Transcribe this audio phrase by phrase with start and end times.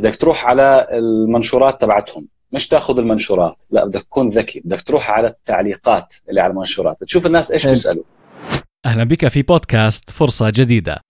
[0.00, 2.26] بدك تروح على المنشورات تبعتهم.
[2.52, 7.26] مش تاخذ المنشورات لا بدك تكون ذكي بدك تروح على التعليقات اللي على المنشورات تشوف
[7.26, 8.04] الناس إيش بيسألوا.
[8.86, 11.00] أهلا بك في بودكاست فرصة جديدة.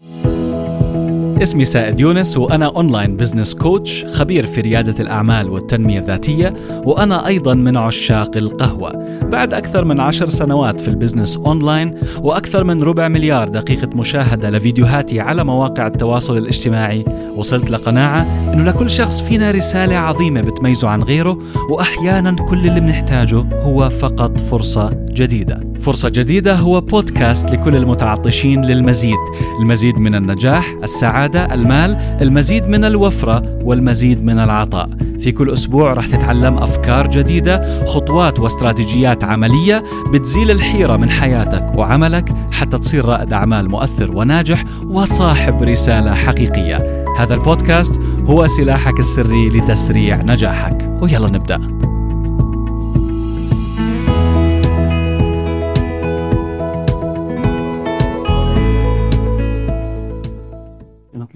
[1.43, 7.55] اسمي سائد يونس وأنا online business coach خبير في ريادة الأعمال والتنمية الذاتية وأنا أيضا
[7.55, 9.21] من عشاق القهوة.
[9.23, 14.51] بعد أكثر من عشر سنوات في ال business online وأكثر من ربع مليار دقيقة مشاهدة
[14.51, 17.05] لفيديوهاتي على مواقع التواصل الاجتماعي
[17.37, 21.39] وصلت لقناعة أنه لكل شخص فينا رسالة عظيمة بتميزه عن غيره
[21.71, 25.61] وأحيانا كل اللي بنحتاجه هو فقط فرصة جديدة.
[25.83, 29.19] فرصة جديدة هو بودكاست لكل المتعطشين للمزيد.
[29.61, 34.89] المزيد من النجاح السعادة المال المزيد من الوفرة والمزيد من العطاء.
[35.21, 42.33] في كل أسبوع رح تتعلم أفكار جديدة خطوات واستراتيجيات عملية بتزيل الحيرة من حياتك وعملك
[42.53, 47.05] حتى تصير رائد أعمال مؤثر وناجح وصاحب رسالة حقيقية.
[47.19, 50.91] هذا البودكاست هو سلاحك السري لتسريع نجاحك.
[51.03, 51.90] ويلا نبدأ.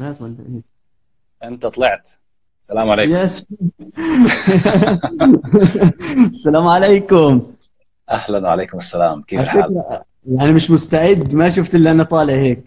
[0.05, 2.11] طلعت ولا إيه؟ أنت طلعت.
[2.63, 3.15] السلام عليكم.
[3.17, 3.47] يس.
[6.31, 7.43] السلام عليكم.
[8.11, 9.23] أهلا وعليكم السلام.
[9.23, 9.83] كيف الحال؟
[10.33, 12.65] يعني مش مستعد ما شفت إلا أنا طالع هيك.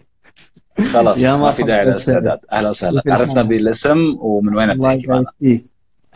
[0.92, 3.02] خلاص ما في داعي للاستعداد أهلا وسهلا.
[3.06, 5.24] عرفنا بالاسم ومن وين بتحكي معنا؟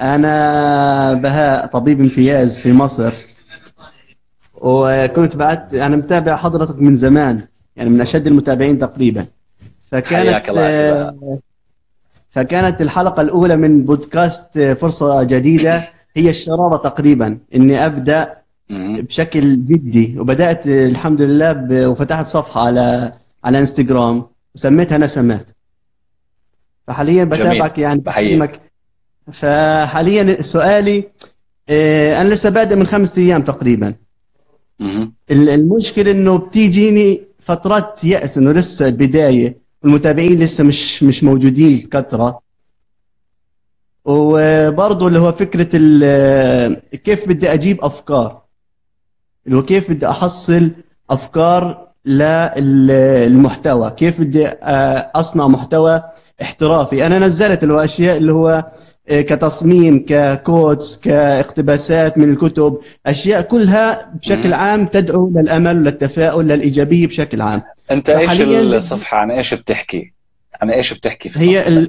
[0.00, 3.12] أنا بهاء طبيب امتياز في مصر.
[4.54, 9.26] وكنت بعت أنا متابع حضرتك من زمان يعني من أشد المتابعين تقريبا.
[9.92, 11.38] فكانت الله
[12.30, 17.38] فكانت الحلقة الأولى من بودكاست فرصة جديدة هي الشرارة تقريبا.
[17.54, 18.34] إني أبدأ
[18.70, 23.12] بشكل جدي وبدأت الحمد لله وفتحت صفحة على
[23.44, 25.50] على إنستغرام وسميتها نسمات
[26.86, 28.60] فحاليا بتابعك يعني بحييك.
[29.32, 31.04] فحاليا سؤالي
[31.68, 33.94] آه، أنا لسه بادئ من خمس أيام تقريبا.
[35.30, 39.61] المشكلة إنه بتيجيني فترات يأس إنه لسه بداية.
[39.84, 42.40] المتابعين لسه مش مش موجودين بكثره
[44.04, 45.64] وبرضه اللي هو فكرة
[46.96, 48.42] كيف بدي أجيب أفكار.
[49.46, 50.70] اللي هو كيف بدي أحصل
[51.10, 53.90] أفكار للمحتوى.
[53.90, 56.02] كيف بدي أصنع محتوى
[56.42, 57.06] احترافي.
[57.06, 58.72] أنا نزلت اللي هو أشياء اللي هو
[59.08, 67.62] كتصميم ككودز كاقتباسات من الكتب أشياء كلها بشكل عام تدعو للامل وللتفاؤل للايجابيه بشكل عام.
[67.91, 70.12] أنت إيش الصفحة؟ عن إيش بتحكي؟
[70.62, 71.86] عن إيش بتحكي في هي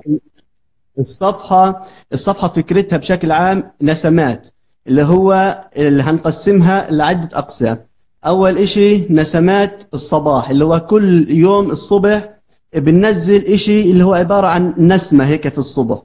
[0.99, 1.81] الصفحة
[2.13, 4.47] الصفحة فكرتها بشكل عام نسمات
[4.87, 7.85] اللي هو اللي هنقسمها لعدة أقسام.
[8.25, 12.29] أول إشي نسمات الصباح اللي هو كل يوم الصبح
[12.75, 16.01] بننزل إشي اللي هو عبارة عن نسمة هيك في الصبح.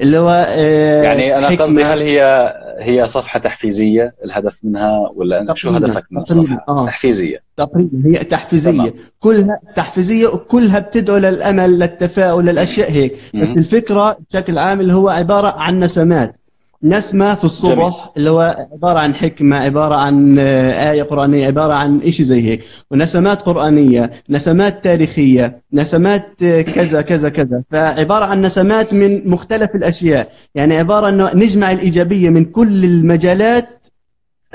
[0.00, 5.56] اللي هو آه، يعني أنا قصدي هل هي هي صفحة تحفيزية الهدف منها ولا أنت
[5.56, 6.86] شو هدفك من الصفحة؟ آه.
[6.86, 7.42] تحفيزية.
[7.56, 8.70] تقريبا هي تحفيزية.
[8.70, 8.92] تمام.
[9.20, 13.16] كلها تحفيزية وكلها بتدعو للأمل للتفاؤل للأشياء هيك.
[13.34, 16.36] بس الفكرة بشكل عام اللي هو عبارة عن نسمات.
[16.84, 17.92] نسمة في الصبح جميل.
[18.16, 22.64] اللي هو عبارة عن حكمة عبارة عن آه، آية قرآنية عبارة عن شيء زي هيك.
[22.90, 27.62] ونسمات قرآنية نسمات تاريخية نسمات آه، كذا كذا كذا.
[27.70, 30.32] فعبارة عن نسمات من مختلف الأشياء.
[30.54, 33.68] يعني عبارة أنه نجمع الإيجابية من كل المجالات.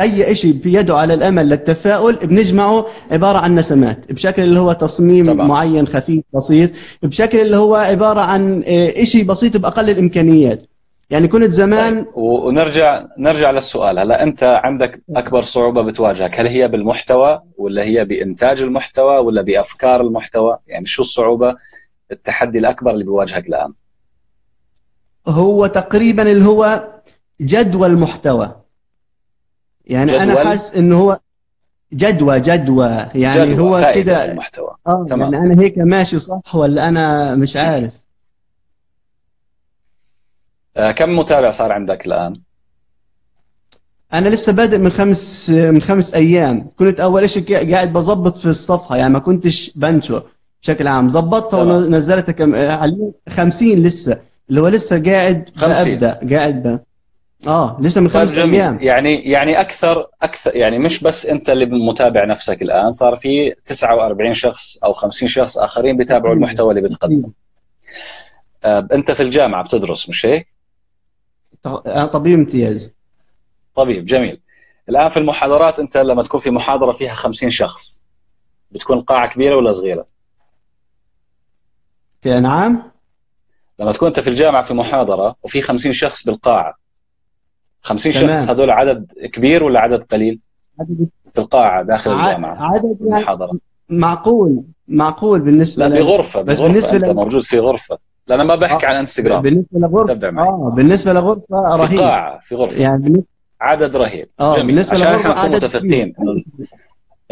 [0.01, 4.11] أي شيء بيدعو على الأمل للتفاؤل بنجمعه عبارة عن نسمات.
[4.11, 5.47] بشكل اللي هو تصميم طبعا.
[5.47, 6.69] معين خفيف بسيط.
[7.03, 10.61] بشكل اللي هو عبارة عن آه، شيء بسيط بأقل الإمكانيات.
[11.09, 12.17] يعني كنت زمان طيب.
[12.17, 13.99] ونرجع نرجع للسؤال.
[13.99, 16.39] هلا أنت عندك أكبر صعوبة بتواجهك.
[16.39, 21.55] هل هي بالمحتوى ولا هي بإنتاج المحتوى ولا بأفكار المحتوى؟ يعني شو الصعوبة
[22.11, 23.73] التحدي الأكبر اللي بيواجهك الآن؟
[25.27, 26.89] هو تقريبا اللي هو
[27.41, 28.55] جدوى المحتوى
[29.85, 30.21] يعني جدول.
[30.21, 31.19] أنا حاسس إنه هو
[31.93, 33.05] جدوى جدوى.
[33.15, 34.75] يعني جدوى هو كده المحتوى.
[34.87, 35.33] آه تمام.
[35.33, 38.04] يعني أنا هيك ماشي صح ولا أنا مش عارف؟ آه،
[40.95, 42.41] كم متابع صار عندك الآن؟
[44.13, 46.67] أنا لسه بادئ من خمس من خمس أيام.
[46.79, 50.23] كنت أول شيء قاعد بظبط في الصفحة يعني ما كنتش بنشر
[50.61, 51.09] بشكل عام.
[51.09, 52.55] ظبطتها ونزلتها كم
[53.29, 54.21] 50 لسه.
[54.49, 55.91] اللي هو لسه قاعد 50.
[55.93, 56.79] ببدا قاعد ب...
[57.47, 58.77] آه لسه من خمس طيب أيام.
[58.81, 64.33] يعني يعني أكثر أكثر يعني مش بس أنت اللي متابع نفسك الآن صار في 49
[64.33, 67.29] شخص أو 50 شخص آخرين بيتابعوا المحتوى اللي بتقدمه.
[68.65, 70.54] آه أنت في الجامعة بتدرس مش هيك؟
[71.65, 72.95] أنا طبيب امتياز.
[73.75, 74.41] طبيب جميل.
[74.89, 78.01] الآن في المحاضرات أنت لما تكون في محاضرة فيها 50 شخص
[78.71, 80.05] بتكون قاعة كبيرة ولا صغيرة؟
[82.25, 82.91] نعم
[83.79, 86.75] لما تكون أنت في الجامعة في محاضرة وفي 50 شخص بالقاعة
[87.81, 88.27] 50 تمام.
[88.27, 90.39] شخص هذول عدد كبير ولا عدد قليل؟
[90.79, 93.59] عدد في القاعة داخل الجامعة عدد المحاضرة.
[93.89, 97.97] معقول معقول بالنسبة لا بغرفة بس بغرفة بالنسبة أنت ل- موجود في غرفة.
[98.27, 100.41] لا أنا ما بحكي آه، عن انستغرام بالنسبة لغرفة.
[100.41, 101.99] آه بالنسبة لغرفة في رهيب.
[101.99, 102.81] قاعة في غرفة.
[102.81, 103.25] يعني بالنسبة
[103.61, 104.29] عدد رهيب.
[104.39, 104.67] آه جميل.
[104.67, 106.13] بالنسبة عشان لغرفة عدد متفقين.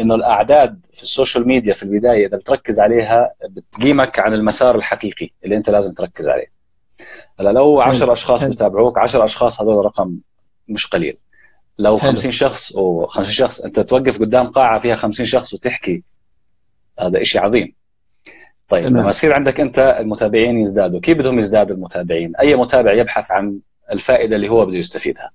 [0.00, 5.56] انه الأعداد في السوشيال ميديا في البداية إذا بتركز عليها بتقيمك عن المسار الحقيقي اللي
[5.56, 6.46] أنت لازم تركز عليه.
[7.40, 8.52] هلا لو 10 أشخاص حلو.
[8.52, 10.18] بتابعوك 10 أشخاص هذول رقم
[10.68, 11.18] مش قليل.
[11.78, 12.10] لو حلو.
[12.10, 16.02] 50 شخص أو 50 شخص أنت توقف قدام قاعة فيها 50 شخص وتحكي
[17.00, 17.74] هذا شيء عظيم.
[18.82, 18.86] طيب.
[18.86, 21.00] لما يصير عندك أنت المتابعين يزدادوا.
[21.00, 23.58] كيف بدهم يزدادوا المتابعين؟ أي متابع يبحث عن
[23.92, 25.30] الفائدة اللي هو بده يستفيدها.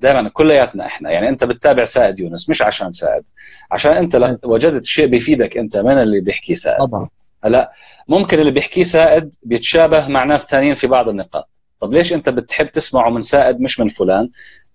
[0.00, 1.10] دائما كلياتنا إحنا.
[1.10, 3.22] يعني أنت بتتابع سائد يونس مش عشان سائد.
[3.70, 7.08] عشان أنت ل- وجدت شيء بيفيدك أنت من اللي بيحكي سائد؟ طبعا.
[7.44, 7.72] هلا
[8.08, 11.48] ممكن اللي بيحكيه سائد بيتشابه مع ناس ثانيين في بعض النقاط.
[11.80, 14.30] طب ليش أنت بتحب تسمعه من سائد مش من فلان؟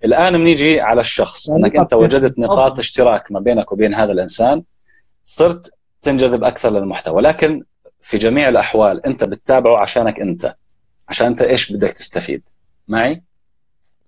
[0.05, 1.49] الآن بنيجي على الشخص.
[1.49, 4.63] إنك أنت وجدت نقاط اشتراك ما بينك وبين هذا الإنسان
[5.25, 5.71] صرت
[6.01, 7.21] تنجذب أكثر للمحتوى.
[7.21, 7.63] لكن
[8.05, 10.55] في جميع الأحوال أنت بتتابعه عشانك أنت.
[11.09, 12.43] عشان أنت إيش بدك تستفيد.
[12.87, 13.23] معي؟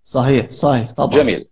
[0.06, 1.10] صحيح صحيح طبعا.
[1.10, 1.48] جميل.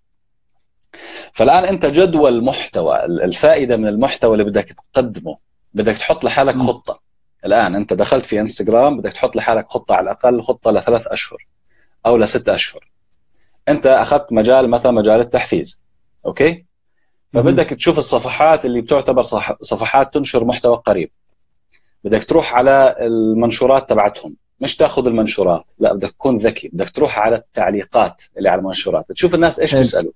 [1.34, 5.38] فالآن أنت جدول محتوى الفائدة من المحتوى اللي بدك تقدمه.
[5.74, 6.58] بدك تحط لحالك.
[6.58, 7.00] خطة.
[7.46, 11.48] الآن أنت دخلت في إنستغرام بدك تحط لحالك خطة على الأقل خطة لثلاث أشهر
[12.06, 12.92] أو لست أشهر.
[13.68, 15.82] أنت أخذت مجال مثلا مجال التحفيز
[16.26, 16.66] أوكي؟
[17.34, 19.22] فبدك تشوف الصفحات اللي بتعتبر
[19.62, 21.12] صفحات تنشر محتوى قريب.
[22.06, 24.36] بدك تروح على المنشورات تبعتهم.
[24.60, 26.70] مش تاخذ المنشورات لا بدك تكون ذكي.
[26.74, 29.06] بدك تروح على التعليقات اللي على المنشورات.
[29.12, 29.82] تشوف الناس إيش حلو.
[29.82, 30.12] بيسألوا.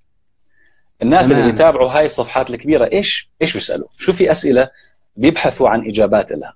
[1.02, 1.40] الناس تمام.
[1.40, 3.88] اللي بيتابعوا هاي الصفحات الكبيرة إيش إيش بيسألوا.
[3.98, 4.70] شو في أسئلة
[5.16, 6.54] بيبحثوا عن إجابات لها.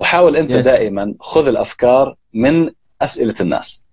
[0.00, 0.64] وحاول أنت يس.
[0.64, 2.70] دائما خذ الأفكار من
[3.02, 3.84] أسئلة الناس.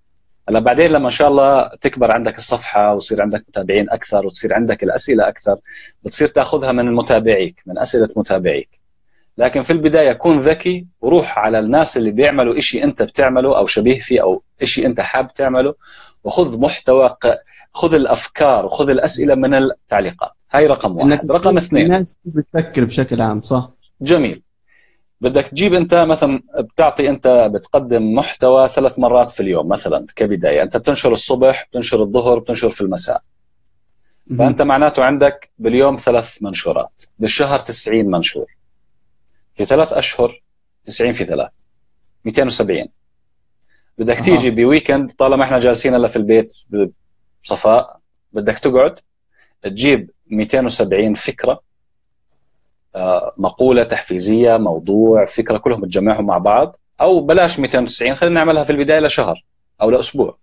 [0.49, 4.83] هلا بعدين لما إن شاء الله تكبر عندك الصفحة ويصير عندك متابعين أكثر وتصير عندك
[4.83, 5.57] الأسئلة أكثر
[6.03, 8.80] بتصير تأخذها من متابعيك من أسئلة متابعيك.
[9.37, 13.99] لكن في البداية كون ذكي وروح على الناس اللي بيعملوا إشي أنت بتعمله أو شبيه
[13.99, 15.73] فيه أو إشي أنت حاب تعمله
[16.23, 17.15] وخذ محتوى.
[17.73, 20.31] خذ الأفكار وخذ الأسئلة من التعليقات.
[20.51, 21.11] هاي رقم واحد.
[21.11, 21.85] إنك رقم اثنين.
[21.85, 23.69] الناس بتفكر بشكل عام صح؟
[24.01, 24.41] جميل.
[25.21, 30.63] بدك تجيب أنت مثلا بتعطي أنت بتقدم محتوى ثلاث مرات في اليوم مثلا كبداية.
[30.63, 33.21] أنت بتنشر الصبح بتنشر الظهر بتنشر في المساء.
[34.37, 38.45] فأنت معناته عندك باليوم ثلاث منشورات بالشهر 90 منشور.
[39.61, 40.41] في ثلاث أشهر
[40.85, 41.51] 90 في ثلاث
[42.25, 42.85] 270
[43.97, 44.23] بدك أها.
[44.23, 46.55] تيجي بويكند طالما إحنا جالسين هلا في البيت
[47.43, 47.99] بصفاء
[48.33, 48.99] بدك تقعد
[49.63, 51.61] تجيب 270 فكرة
[52.95, 58.71] آه، مقولة تحفيزية موضوع فكرة كلهم تجمعهم مع بعض أو بلاش 290 خلينا نعملها في
[58.71, 59.45] البداية لشهر
[59.81, 60.37] أو لأسبوع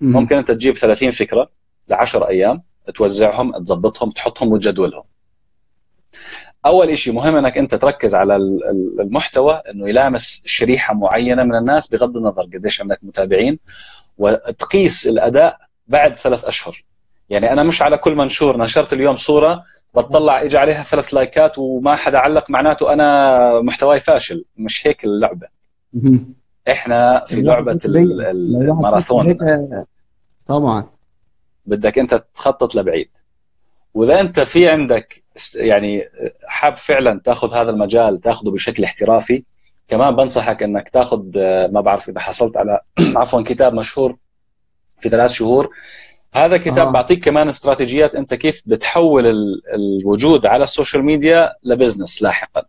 [0.00, 0.12] مهم.
[0.12, 1.50] ممكن أنت تجيب 30 فكرة
[1.88, 2.62] ل 10 أيام
[2.94, 5.04] توزعهم تظبطهم تحطهم وتجدولهم
[6.66, 11.54] أول شيء مهم إنك أنت تركز على ال- ال- المحتوى إنه يلامس شريحة معينة من
[11.56, 13.58] الناس بغض النظر قديش عندك متابعين
[14.18, 15.56] وتقيس الأداء
[15.86, 16.84] بعد ثلاث أشهر.
[17.30, 19.64] يعني أنا مش على كل منشور نشرت اليوم صورة
[19.96, 25.46] بتطلع اجى عليها ثلاث لايكات وما حدا علق معناته أنا محتواي فاشل مش هيك اللعبة.
[26.68, 27.78] إحنا في لعبة
[28.30, 29.26] الماراثون.
[30.46, 30.84] طبعا.
[31.66, 33.08] بدك أنت تخطط لبعيد.
[33.94, 35.22] وإذا أنت في عندك
[35.54, 36.08] يعني
[36.46, 39.42] حاب فعلا تأخذ هذا المجال تأخذه بشكل احترافي
[39.88, 41.22] كمان بنصحك إنك تأخذ
[41.72, 42.80] ما بعرف إذا حصلت على
[43.16, 44.16] عفوا كتاب مشهور
[45.00, 45.70] في ثلاث شهور
[46.34, 46.90] هذا كتاب آه.
[46.90, 52.62] بعطيك كمان استراتيجيات أنت كيف بتحول ال- الوجود على ال social media ل business لاحقا.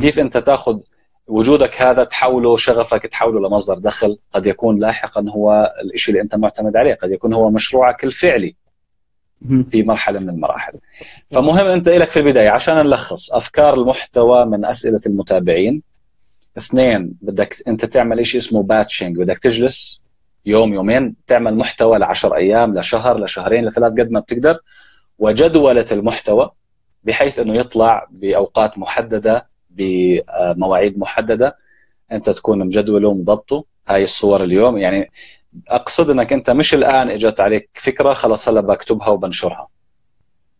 [0.00, 0.80] كيف أنت تأخذ
[1.26, 6.76] وجودك هذا تحوله شغفك تحوله لمصدر دخل قد يكون لاحقا هو الشيء اللي أنت معتمد
[6.76, 8.56] عليه قد يكون هو مشروعك الفعلي.
[9.70, 10.72] في مرحلة من المراحل.
[11.30, 15.82] فمهم أنت لك في البداية عشان نلخص أفكار المحتوى من أسئلة المتابعين.
[16.58, 20.00] اثنين بدك أنت تعمل شيء اسمه باتشنج بدك تجلس
[20.46, 24.58] يوم يومين تعمل محتوى لعشر أيام لشهر لشهرين لثلاث قد ما بتقدر
[25.18, 26.50] وجدولة المحتوى
[27.04, 31.56] بحيث إنه يطلع بأوقات محددة بمواعيد محددة.
[32.12, 33.64] أنت تكون مجدوله ومضبطه.
[33.88, 35.10] هاي الصور اليوم يعني
[35.68, 39.68] أقصد إنك أنت مش الآن إجت عليك فكرة خلص هلا بكتبها وبنشرها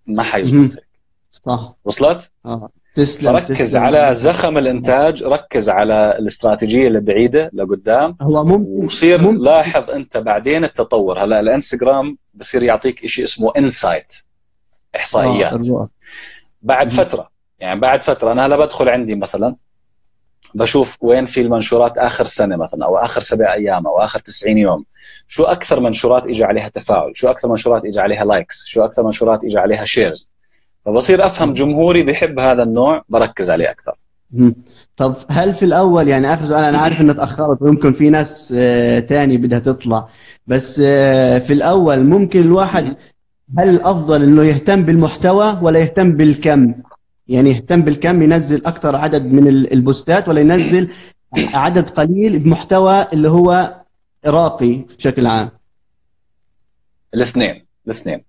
[0.06, 0.22] ما.
[0.22, 0.72] حيزبط.
[1.30, 3.82] صح وصلت؟ آه تسلم فركز تسلم.
[3.82, 10.64] على زخم الإنتاج ركز على الاستراتيجية البعيده لقدام هو ممكن وصير ممكن لاحظ أنت بعدين
[10.64, 14.14] التطور هلا الإنستغرام بصير يعطيك شيء اسمه إنسايت
[14.96, 15.88] إحصائيات آه،.
[16.62, 16.88] بعد.
[16.90, 19.56] فترة يعني بعد فترة أنا هلا بدخل عندي مثلا
[20.54, 24.84] بشوف وين في المنشورات آخر سنة مثلا أو آخر سبع أيام أو آخر 90 يوم.
[25.28, 29.44] شو أكثر منشورات اجى عليها تفاعل؟ شو أكثر منشورات اجى عليها likes شو أكثر منشورات
[29.44, 30.30] اجى عليها shares
[30.86, 33.94] فبصير أفهم جمهوري بحب هذا النوع بركز عليه أكثر.
[34.96, 39.00] طب هل في الأول يعني آخر سؤال أنا عارف إنه تأخرت ويمكن في ناس آه،
[39.00, 40.08] تاني بدها تطلع.
[40.46, 42.96] بس آه، في الأول ممكن الواحد
[43.58, 46.74] هل الأفضل إنه يهتم بالمحتوى ولا يهتم بالكم؟
[47.30, 50.90] يعني يهتم بالكم ينزل أكثر عدد من البوستات ولا ينزل
[51.36, 53.76] عدد قليل بمحتوى اللي هو
[54.26, 55.50] راقي بشكل عام.
[57.14, 58.24] الاثنين الاثنين.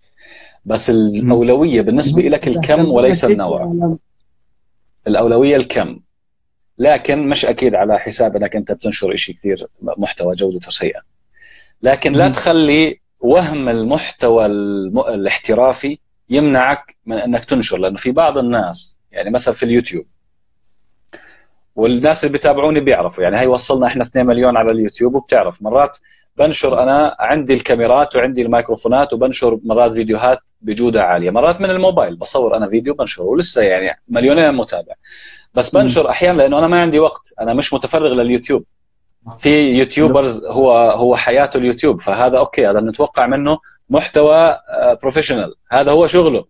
[0.65, 3.96] بس الأولوية بالنسبة لك الكم وليس النوع.
[5.08, 6.00] الأولوية الكم.
[6.77, 11.01] لكن مش أكيد على حساب إنك أنت بتنشر شيء كثير محتوى جودته سيئة.
[11.81, 14.46] لكن لا تخلي وهم المحتوى
[15.15, 16.00] الاحترافي
[16.31, 20.05] يمنعك من أنك تنشر لأنه في بعض الناس يعني مثلا في اليوتيوب
[21.75, 25.61] والناس اللي بيتابعوني بيعرفوا يعني هي وصلنا إحنا 2 مليون على اليوتيوب وبتعرف.
[25.61, 25.97] مرات
[26.38, 31.29] بنشر أنا عندي الكاميرات وعندي الميكروفونات وبنشر مرات فيديوهات بجودة عالية.
[31.29, 34.93] مرات من الموبايل بصور أنا فيديو بنشره ولسه يعني مليونين متابع.
[35.53, 38.63] بس بنشر أحيانا لأنه أنا ما عندي وقت أنا مش متفرغ لليوتيوب.
[39.38, 43.57] في YouTubers هو هو حياته اليوتيوب فهذا okay هذا نتوقع منه
[43.91, 44.60] محتوى
[45.01, 46.45] professional آه، هذا هو شغله.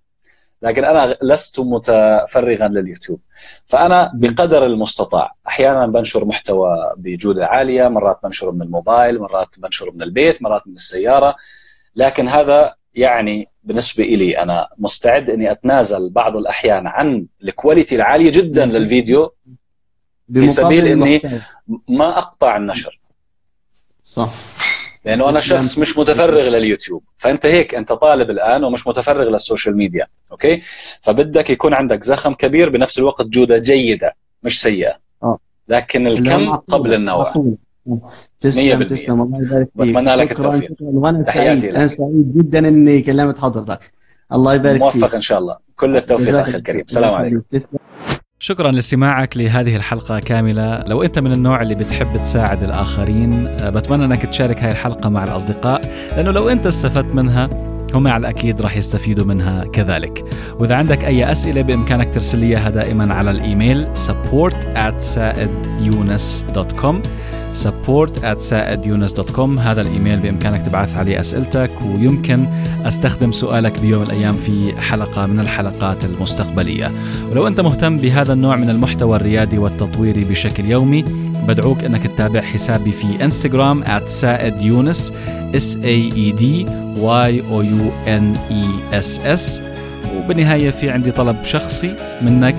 [0.62, 3.20] لكن أنا لست متفرغا لليوتيوب.
[3.66, 5.36] فأنا بقدر المستطاع.
[5.48, 10.74] أحيانا بنشر محتوى بجودة عالية مرات بنشره من الموبايل مرات بنشره من البيت مرات من
[10.74, 11.36] السيارة.
[11.96, 18.32] لكن هذا يعني بالنسبة لي أنا مستعد إني أتنازل بعض الأحيان عن ال quality العالية
[18.32, 19.34] جدا للفيديو
[20.34, 21.22] في سبيل إني
[21.88, 23.00] ما أقطع النشر.
[24.04, 24.30] صح.
[25.06, 27.04] لأنه أنا شخص مش متفرغ لليوتيوب.
[27.18, 30.62] فأنت هيك أنت طالب الآن ومش متفرغ لل social media okay؟
[31.02, 34.94] فبدك يكون عندك زخم كبير بنفس الوقت جودة جيدة مش سيئة.
[35.24, 35.38] آه.
[35.68, 37.34] لكن الكم قبل النوع
[38.40, 39.22] تسلم تسلم.
[39.22, 39.88] الله يبارك فيك.
[39.88, 40.72] بتمنى لك التوفيق.
[40.82, 43.92] وأنا سعيد أنا سعيد جدا إني كلمت حضرتك.
[44.34, 44.96] الله يبارك فيك.
[44.96, 45.58] موفق إن شاء الله.
[45.76, 46.82] كل التوفيق أخي الكريم.
[46.82, 47.42] السلام عليكم.
[48.44, 50.84] شكرا لاستماعك لهذه الحلقة كاملة.
[50.88, 55.24] لو أنت من النوع اللي بتحب تساعد الآخرين آه، بتمنى أنك تشارك هاي الحلقة مع
[55.24, 55.82] الأصدقاء
[56.16, 57.50] لأنه لو أنت استفدت منها
[57.94, 60.26] هم على الأكيد راح يستفيدوا منها كذلك.
[60.60, 65.02] وإذا عندك أي أسئلة بإمكانك ترسل لي إياها دائما على الإيميل support at
[67.54, 72.48] support at سائديونس.com هذا الإيميل بإمكانك تبعث عليه أسئلتك ويمكن
[72.86, 76.92] أستخدم سؤالك بيوم الأيام في حلقة من الحلقات المستقبلية.
[77.32, 81.06] ولو أنت مهتم بهذا النوع من المحتوى الريادي والتطويري بشكل يومي
[81.48, 85.14] بدعوك أنك تتابع حسابي في انستغرام سائد يونس
[85.54, 86.44] S A E D
[86.98, 89.62] Y O U N E S S.
[90.16, 92.56] وبالنهاية في عندي طلب شخصي منك.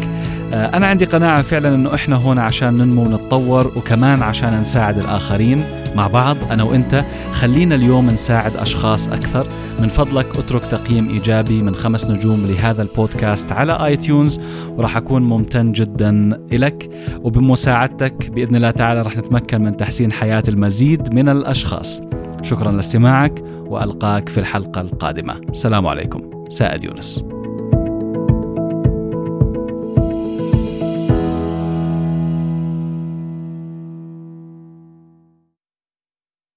[0.53, 5.65] أنا عندي قناعة فعلا أنه إحنا هون عشان ننمو ونتطور وكمان عشان نساعد الآخرين
[5.97, 7.05] مع بعض أنا وإنت.
[7.33, 9.47] خلينا اليوم نساعد أشخاص أكثر.
[9.81, 15.73] من فضلك أترك تقييم إيجابي من خمس نجوم لهذا البودكاست على iTunes وراح أكون ممتن
[15.73, 16.91] جدا لك
[17.23, 22.03] وبمساعدتك بإذن الله تعالى رح نتمكن من تحسين حياة المزيد من الأشخاص.
[22.43, 25.41] شكرا لاستماعك وألقاك في الحلقة القادمة.
[25.51, 26.45] السلام عليكم.
[26.49, 27.25] سائد يونس.